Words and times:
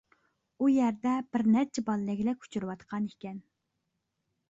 ئۇ 0.63 0.69
يەردە 0.75 1.13
بىر 1.37 1.45
نەچچە 1.57 1.85
بالا 1.91 2.09
لەگلەك 2.09 2.43
ئۇچۇرۇۋاتقان 2.49 3.11
ئىكەن. 3.15 3.41